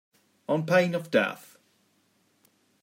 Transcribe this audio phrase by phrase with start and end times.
[0.47, 1.59] On pain of death